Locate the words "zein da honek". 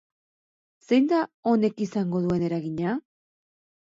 0.85-1.83